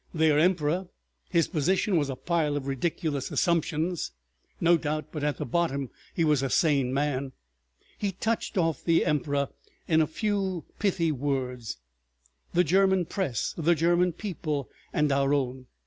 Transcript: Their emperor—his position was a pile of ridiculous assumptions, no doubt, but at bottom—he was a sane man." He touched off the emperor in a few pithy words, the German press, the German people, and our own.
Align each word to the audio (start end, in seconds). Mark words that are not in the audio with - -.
Their 0.15 0.39
emperor—his 0.39 1.47
position 1.49 1.95
was 1.95 2.09
a 2.09 2.15
pile 2.15 2.57
of 2.57 2.65
ridiculous 2.65 3.29
assumptions, 3.29 4.09
no 4.59 4.75
doubt, 4.75 5.11
but 5.11 5.23
at 5.23 5.51
bottom—he 5.51 6.23
was 6.23 6.41
a 6.41 6.49
sane 6.49 6.91
man." 6.91 7.33
He 7.99 8.11
touched 8.13 8.57
off 8.57 8.83
the 8.83 9.05
emperor 9.05 9.49
in 9.87 10.01
a 10.01 10.07
few 10.07 10.65
pithy 10.79 11.11
words, 11.11 11.77
the 12.51 12.63
German 12.63 13.05
press, 13.05 13.53
the 13.55 13.75
German 13.75 14.11
people, 14.11 14.69
and 14.91 15.11
our 15.11 15.35
own. 15.35 15.67